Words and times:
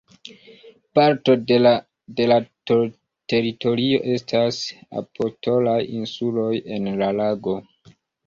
Parto 0.99 1.33
de 1.51 1.57
la 2.29 2.39
teritorio 3.33 3.99
estas 4.15 4.57
la 4.71 5.03
"Apostolaj 5.03 5.77
Insuloj" 5.99 6.49
en 6.79 6.89
la 7.03 7.11
lago. 7.21 7.55